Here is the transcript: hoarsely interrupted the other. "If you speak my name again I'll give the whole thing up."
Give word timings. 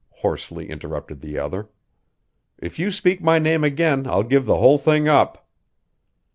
hoarsely 0.25 0.67
interrupted 0.71 1.21
the 1.21 1.37
other. 1.37 1.69
"If 2.57 2.79
you 2.79 2.89
speak 2.89 3.21
my 3.21 3.37
name 3.37 3.63
again 3.63 4.07
I'll 4.07 4.23
give 4.23 4.47
the 4.47 4.57
whole 4.57 4.79
thing 4.79 5.07
up." 5.07 5.47